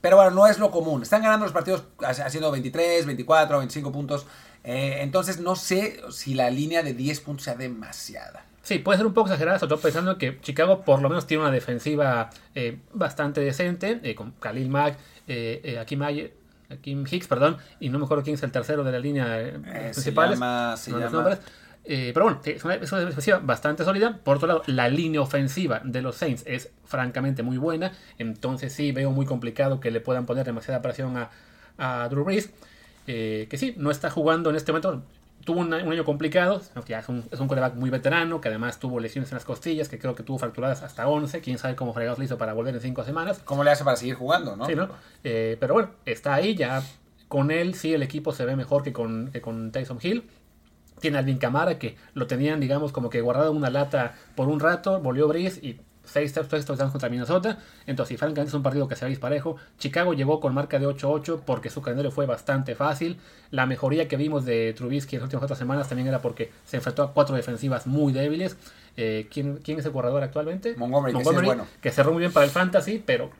[0.00, 1.02] Pero bueno, no es lo común.
[1.02, 4.26] Están ganando los partidos haciendo 23, 24, 25 puntos.
[4.62, 8.44] Eh, entonces no sé si la línea de 10 puntos sea demasiada.
[8.70, 11.42] Sí, puede ser un poco exagerada, sobre todo pensando que Chicago por lo menos tiene
[11.42, 17.98] una defensiva eh, bastante decente, eh, con Khalil Mack, eh, Akim, Hicks, perdón, y no
[17.98, 20.38] me acuerdo quién es el tercero de la línea principal.
[21.82, 24.20] Eh, pero bueno, es una, defensiva bastante sólida.
[24.22, 27.90] Por otro lado, la línea ofensiva de los Saints es francamente muy buena.
[28.18, 31.30] Entonces sí veo muy complicado que le puedan poner demasiada presión a,
[31.76, 32.52] a Drew Brees.
[33.08, 35.02] Eh, que sí, no está jugando en este momento.
[35.44, 39.00] Tuvo un, año complicado, ya es un, es un quarterback muy veterano, que además tuvo
[39.00, 41.40] lesiones en las costillas, que creo que tuvo fracturadas hasta 11.
[41.40, 43.40] Quién sabe cómo fregados le hizo para volver en 5 semanas.
[43.44, 44.66] ¿Cómo le hace para seguir jugando, no?
[44.66, 44.88] Sí, ¿no?
[45.24, 46.82] Eh, pero bueno, está ahí ya.
[47.28, 50.28] Con él sí el equipo se ve mejor que con, que con Tyson Hill.
[51.00, 54.60] Tiene Alvin Camara que lo tenían, digamos, como que guardado en una lata por un
[54.60, 55.00] rato.
[55.00, 57.58] Volvió Brice y seis touchdowns contra Minnesota.
[57.86, 59.56] Entonces, francamente es un partido que se ve disparejo.
[59.78, 63.18] Chicago llegó con marca de 8-8 porque su calendario fue bastante fácil.
[63.50, 66.76] La mejoría que vimos de Trubisky en las últimas cuatro semanas también era porque se
[66.76, 68.56] enfrentó a cuatro defensivas muy débiles.
[68.96, 70.74] Eh, ¿quién, ¿quién, es el corredor actualmente?
[70.76, 71.66] Montgomery, Montgomery que, bueno.
[71.80, 73.30] que cerró muy bien para el fantasy, pero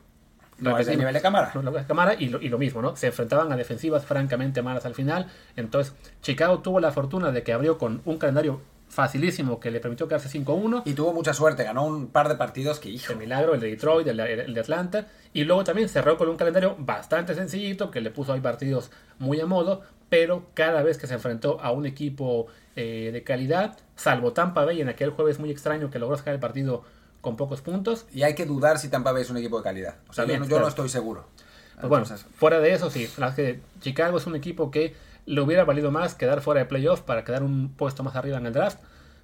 [0.61, 1.51] no es el nivel de cámara.
[1.55, 2.95] No, de cámara y lo, mismo, ¿no?
[2.95, 5.27] Se enfrentaban a defensivas francamente malas al final.
[5.55, 10.07] Entonces, Chicago tuvo la fortuna de que abrió con un calendario facilísimo que le permitió
[10.07, 10.83] quedarse 5-1.
[10.85, 13.13] Y tuvo mucha suerte, ganó un par de partidos que hijo.
[13.13, 15.07] El milagro, el de Detroit, el, de Atlanta.
[15.33, 19.39] Y luego también cerró con un calendario bastante sencillito que le puso ahí partidos muy
[19.39, 19.81] a modo.
[20.09, 24.81] Pero cada vez que se enfrentó a un equipo eh, de calidad, salvo Tampa Bay
[24.81, 26.83] en aquel jueves muy extraño que logró sacar el partido
[27.21, 28.05] con pocos puntos.
[28.11, 29.95] Y hay que dudar si Tampa Bay es un equipo de calidad.
[30.09, 31.27] O sea, yo, no estoy seguro.
[31.75, 33.09] Pues bueno, fuera de eso, sí.
[33.17, 34.93] La que Chicago es un equipo que
[35.25, 38.45] le hubiera valido más quedar fuera de playoffs para quedar un puesto más arriba en
[38.45, 38.79] el draft.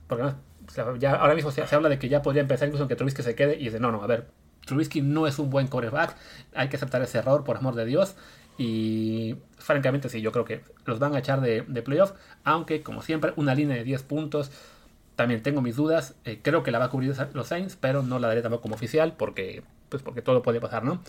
[0.08, 0.34] Porque
[1.00, 3.56] ya ahora mismo se, habla de que ya podría empezar incluso que Trubisky se quede
[3.56, 4.28] y dice, no, no, a ver,
[4.66, 6.16] Trubisky no es un buen quarterback,
[6.54, 8.16] hay que aceptar ese error, por amor de Dios.
[8.58, 13.02] Y francamente sí, yo creo que los van a echar de, de playoff, aunque como
[13.02, 14.52] siempre, una línea de 10 puntos
[15.18, 16.16] también tengo mis dudas.
[16.24, 18.76] Eh, creo que la va a cubrir los Saints, pero no la daré tampoco como
[18.76, 21.02] oficial porque, pues porque todo puede pasar, ¿no?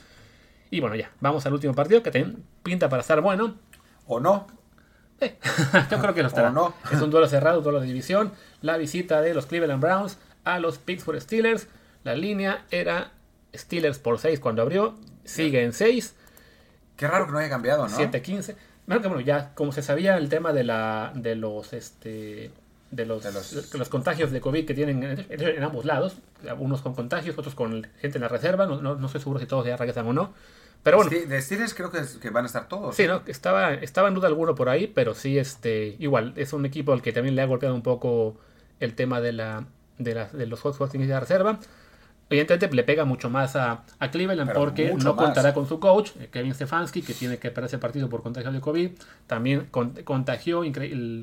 [0.70, 2.10] Y bueno, ya, vamos al último partido que
[2.62, 3.54] pinta para estar bueno.
[4.06, 4.46] ¿O no?
[5.20, 5.36] Eh,
[5.90, 6.50] yo creo que lo estará.
[6.50, 6.74] no?
[6.92, 8.32] es un duelo cerrado, un duelo de división.
[8.62, 11.68] La visita de los Cleveland Browns a los Pittsburgh Steelers.
[12.04, 13.12] La línea era
[13.54, 16.14] Steelers por 6 cuando abrió, sigue en 6.
[16.96, 17.96] Qué raro que no haya cambiado, ¿no?
[17.96, 18.54] 7-15.
[18.86, 22.50] Bueno, ya como se sabía el tema de la de los este
[22.90, 23.22] de los,
[23.74, 23.88] los...
[23.90, 26.16] contagios de COVID que tienen en, ambos lados,
[26.58, 29.46] unos con contagios, otros con gente en la reserva, no, no, no estoy seguro si
[29.46, 30.32] todos ya regresan o no.
[30.82, 31.10] Pero bueno.
[31.10, 32.94] de Steelers creo que, que, van a estar todos.
[32.94, 33.22] Sí, ¿no?
[33.26, 37.02] Estaba, estaba en duda alguno por ahí, pero sí, este, igual, es un equipo al
[37.02, 38.36] que también le ha golpeado un poco
[38.80, 39.64] el tema de, la,
[39.98, 41.58] de, la, de los juegos de la reserva.
[42.30, 46.28] Evidentemente le pega mucho más a, a Cleveland porque no contará con su coach, eh,
[46.30, 48.90] Kevin Stefanski, que tiene que perder ese partido por contagio de COVID.
[49.26, 50.62] También contagió,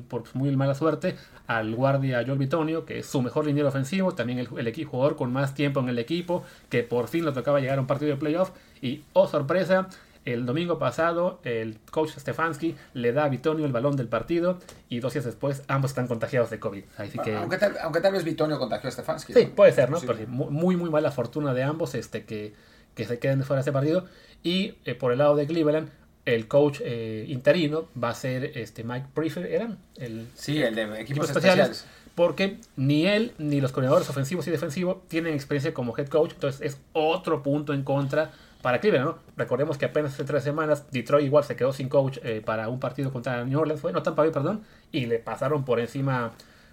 [0.08, 1.16] por muy mala suerte,
[1.46, 4.14] al guardia Joel Bitonio, que es su mejor liniero ofensivo.
[4.14, 7.60] También el, el jugador con más tiempo en el equipo, que por fin le tocaba
[7.60, 8.50] llegar a un partido de playoff.
[8.80, 9.88] Y, oh sorpresa,
[10.26, 14.58] el domingo pasado, el coach Stefanski le da a Bitonio el balón del partido
[14.88, 16.82] y dos días después ambos están contagiados de COVID.
[16.96, 19.32] Así que, aunque, tal, aunque tal vez Bitonio contagió a Stefanski.
[19.32, 20.00] Sí, puede ser, ¿no?
[20.26, 22.54] muy, muy mala fortuna de ambos este, que,
[22.96, 24.06] que se queden fuera de ese partido.
[24.42, 25.90] Y eh, por el lado de Cleveland,
[26.24, 29.78] el coach eh, interino va a ser este Mike Prefer, ¿eran?
[29.94, 31.86] El, sí, el de equipos, especiales.
[32.16, 36.62] Porque ni él ni los coordinadores ofensivos y defensivos tienen experiencia como head coach, entonces
[36.62, 38.32] es otro punto en contra
[38.66, 39.18] para Cleveland, ¿no?
[39.36, 42.80] Recordemos que apenas hace tres semanas Detroit igual se quedó sin coach eh, para un
[42.80, 46.32] partido contra New Orleans, fue, no Tampa Bay, perdón, y le pasaron por encima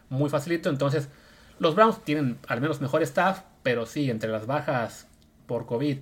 [0.10, 0.71] muy facilito.
[0.71, 1.08] Entonces,
[1.60, 5.08] los Browns tienen al menos mejor staff, pero sí, entre las bajas
[5.45, 5.99] por COVID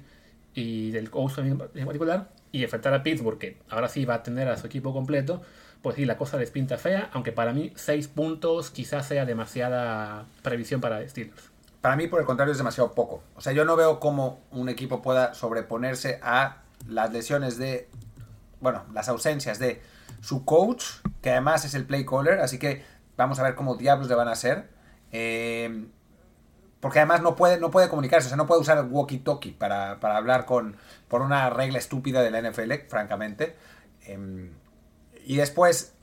[0.56, 4.48] y del coach en particular, y enfrentar a Pittsburgh, que ahora sí va a tener
[4.48, 5.42] a su equipo completo,
[5.82, 10.26] pues sí, la cosa les pinta fea, aunque para mí seis puntos quizás sea demasiada
[10.42, 11.51] previsión para Steelers.
[11.82, 13.24] Para mí, por el contrario, es demasiado poco.
[13.36, 17.90] O sea, yo no veo cómo un equipo pueda sobreponerse a las lesiones de,
[18.60, 19.82] bueno, las ausencias de
[20.22, 20.86] su coach,
[21.22, 22.84] que además es el play caller, así que
[23.18, 24.70] vamos a ver cómo diablos le van a hacer.
[25.12, 25.88] Eh,
[26.82, 30.46] porque además no puede, no puede comunicarse, o sea, no puede usar walkie-talkie para, hablar
[30.46, 30.76] con,
[31.08, 33.56] por una regla estúpida de la NFL, francamente.
[34.04, 34.52] Em,
[35.24, 35.94] y después,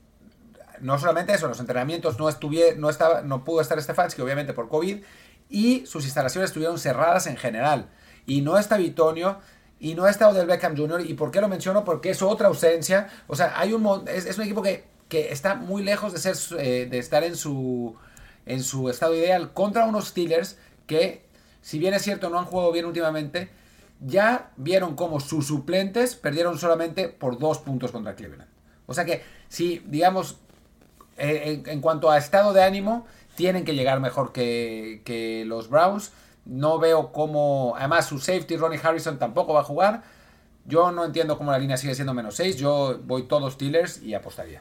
[0.79, 4.69] no solamente eso, los entrenamientos no, estuve, no, estaba, no pudo estar Stefanski, obviamente por
[4.69, 5.03] COVID,
[5.49, 7.89] y sus instalaciones estuvieron cerradas en general.
[8.25, 9.39] Y no está Bitonio
[9.79, 11.01] y no está Odell Beckham Jr.
[11.05, 11.83] ¿Y por qué lo menciono?
[11.83, 13.07] Porque es otra ausencia.
[13.27, 16.87] O sea, hay un es, un equipo que, que, está muy lejos de, ser, eh,
[16.89, 17.95] de estar en su,
[18.45, 21.25] en su estado ideal contra unos Steelers que,
[21.61, 23.49] si bien es cierto, no han jugado bien últimamente,
[24.01, 28.49] ya vieron cómo sus suplentes perdieron solamente por dos puntos contra Cleveland.
[28.85, 30.37] O sea que, si, digamos,
[31.17, 33.05] eh, en cuanto a estado de ánimo,
[33.39, 36.11] tienen que llegar mejor que, los Browns.
[36.43, 37.73] No veo cómo.
[37.77, 40.03] Además, su safety, Ronnie Harrison, tampoco va a jugar.
[40.65, 42.57] Yo no entiendo cómo la línea sigue siendo menos 6.
[42.57, 44.59] Yo voy todos Steelers y apostaría.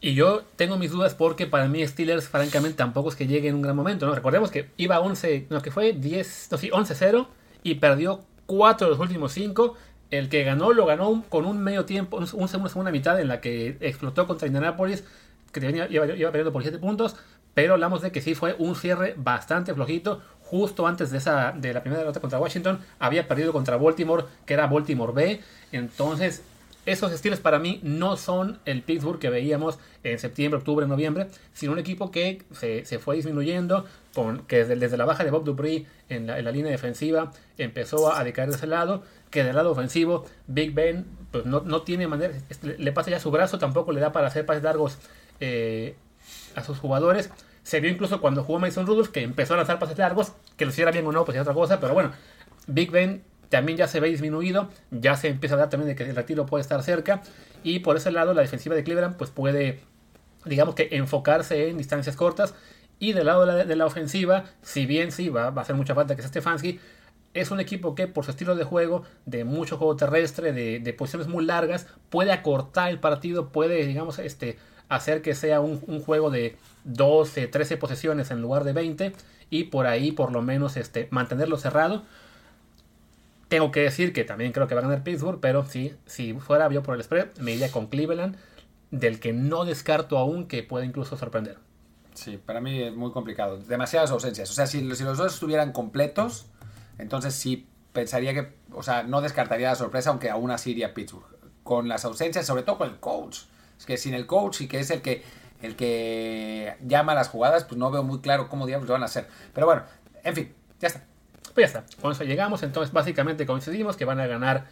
[0.00, 3.56] Y yo tengo mis dudas porque para mí Steelers, francamente, tampoco es que llegue en
[3.56, 4.06] un gran momento.
[4.06, 4.14] ¿no?
[4.14, 7.26] Recordemos que iba 11, no, que fue 10, no, sí, 11-0
[7.64, 9.74] y perdió 4 de los últimos 5.
[10.12, 13.40] El que ganó lo ganó con un medio tiempo, un, segundo, segunda mitad en la
[13.40, 15.02] que explotó contra Indianapolis,
[15.52, 17.16] que iba, iba perdiendo por 7 puntos.
[17.54, 20.20] Pero hablamos de que sí fue un cierre bastante flojito.
[20.42, 24.54] Justo antes de, esa, de la primera derrota contra Washington, había perdido contra Baltimore, que
[24.54, 25.40] era Baltimore B.
[25.72, 26.42] Entonces,
[26.86, 31.72] esos estilos para mí no son el Pittsburgh que veíamos en septiembre, octubre, noviembre, sino
[31.72, 36.26] un equipo que se, fue disminuyendo, con, que desde, la baja de Bob Dupree en
[36.26, 41.06] la, línea defensiva empezó a, decaer de ese lado, que del lado ofensivo Big Ben
[41.30, 44.62] pues no, tiene manera, le, pasa ya su brazo, tampoco le da para hacer pases
[44.62, 44.98] largos
[45.40, 45.96] eh,
[46.54, 47.30] a sus jugadores.
[47.64, 50.70] Se vio incluso cuando jugó Mason Rudolph que empezó a lanzar pases largos, que lo
[50.70, 52.12] hiciera bien o no, pues es otra cosa, pero bueno,
[52.66, 56.08] Big Ben también ya se ve disminuido, ya se empieza a dar también de que
[56.08, 57.22] el retiro puede estar cerca,
[57.62, 59.80] y por ese lado la defensiva de Cleveland pues puede,
[60.44, 62.54] digamos que enfocarse en distancias cortas,
[62.98, 66.14] y del lado de la, ofensiva, si bien sí va, va, a hacer mucha falta
[66.14, 66.80] que sea Stefanski,
[67.32, 70.92] es un equipo que por su estilo de juego, de mucho juego terrestre, de, de
[70.92, 76.30] posiciones muy largas, puede acortar el partido, puede, digamos, este, hacer que sea un, juego
[76.30, 79.12] de 12, 13 posesiones en lugar de 20
[79.50, 82.04] y por ahí por lo menos este, mantenerlo cerrado.
[83.48, 86.82] Tengo que decir que también creo que va a ganar Pittsburgh, pero si fuera yo
[86.82, 88.36] por el spread, me iría con Cleveland,
[88.90, 91.58] del que no descarto aún que puede incluso sorprender.
[92.14, 93.58] Sí, para mí es muy complicado.
[93.58, 94.50] Demasiadas ausencias.
[94.50, 96.46] O sea, si, si los dos estuvieran completos,
[96.98, 101.26] entonces sí pensaría que, o sea, no descartaría la sorpresa, aunque aún así iría Pittsburgh.
[101.64, 103.40] Con las ausencias, sobre todo con el coach.
[103.78, 105.22] Es que sin el coach y que es el que,
[105.62, 109.06] el que llama las jugadas, pues no veo muy claro cómo diablos lo van a
[109.06, 109.26] hacer.
[109.52, 109.82] Pero bueno,
[110.22, 111.04] en fin, ya está.
[111.54, 112.00] Pues ya está.
[112.00, 112.62] Con eso llegamos.
[112.62, 114.66] Entonces, básicamente coincidimos que van a ganar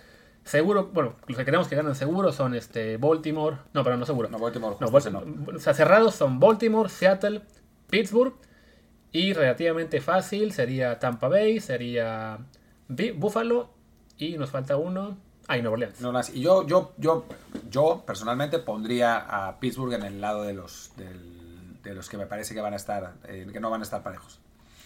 [0.45, 0.91] seguro.
[0.93, 3.59] Bueno, los que queremos que ganen seguro son este Baltimore.
[3.73, 4.29] No, pero no seguro.
[4.29, 4.77] No, Baltimore.
[4.81, 7.43] No, O sea, cerrados son Baltimore, Seattle,
[7.89, 8.35] Pittsburgh.
[9.13, 12.39] Y relativamente fácil sería Tampa Bay, sería
[12.89, 13.71] Buffalo
[14.17, 15.19] y nos falta uno.
[15.49, 16.31] Ah, y Nueva Orleans.
[16.35, 17.25] y yo, yo, yo,
[17.71, 20.93] yo personalmente pondría a Pittsburgh en el lado de los,
[21.83, 24.03] de los que me parece que van a estar, eh, que no van a estar
[24.03, 24.39] parejos.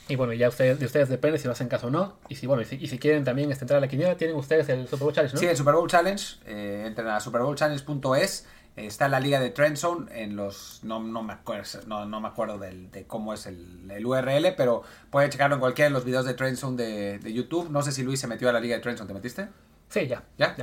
[0.09, 2.17] Y bueno, ya ustedes, de ustedes depende si lo hacen caso o no.
[2.29, 4.87] Y si, bueno, y si, quieren también este, entrar a la quiniela, tienen ustedes el
[4.87, 5.41] Super Bowl Challenge, ¿no?
[5.41, 6.25] Sí, el Super Bowl Challenge.
[6.47, 8.47] Eh, entren a superbowlchallenge.es.
[8.77, 10.81] está la liga de Trendzone en los...
[10.85, 14.55] No, no me acuerdo, no, no me acuerdo del, de cómo es el, el, URL,
[14.57, 17.69] pero pueden checarlo en cualquiera de los videos de Trendzone de, de YouTube.
[17.71, 19.09] No sé si Luis se metió a la liga de Trendzone.
[19.09, 19.49] ¿Te metiste?
[19.97, 20.23] Sí, ya.
[20.37, 20.55] ¿Ya?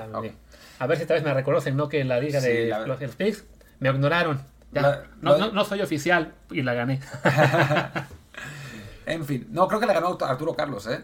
[0.78, 1.90] A ver si esta vez me reconocen, ¿no?
[1.90, 3.46] Que en la liga de los, los Pigs
[3.80, 4.40] me ignoraron.
[4.72, 5.06] Ya.
[5.22, 7.00] no, no, no soy oficial y la gané.
[9.06, 11.04] En fin, no, creo que le ganó Arturo Carlos, ¿eh?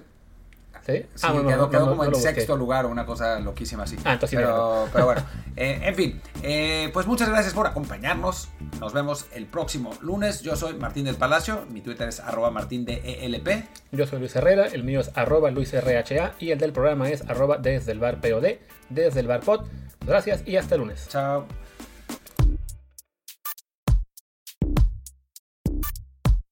[0.90, 1.06] ¿Sí?
[1.16, 3.98] sí ah, quedó, como en sexto lugar o una cosa loquísima así.
[4.04, 5.22] Ah, entonces pero, pero bueno,
[5.56, 8.50] eh, en fin, eh, pues muchas gracias por acompañarnos.
[8.80, 10.42] Nos vemos el próximo lunes.
[10.42, 13.66] Yo soy Martín del Palacio, mi Twitter es arroba martín de ELP.
[13.92, 17.58] Yo soy Luis Herrera, el mío es arroba luisrha y el del programa es arroba
[17.58, 18.58] desde el bar POD,
[18.90, 19.66] desde el bar pod.
[20.06, 21.08] Gracias y hasta el lunes.
[21.10, 21.46] Chao.